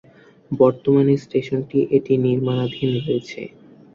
[0.51, 3.41] বর্তমানে স্টেশনটি এটি নির্মাণাধীন রয়েছে।